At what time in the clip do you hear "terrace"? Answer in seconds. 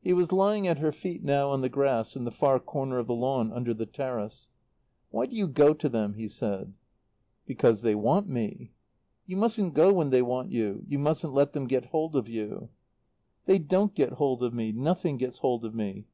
3.84-4.48